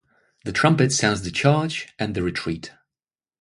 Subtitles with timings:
[0.45, 2.71] The trumpet sounds the charge and the retreat.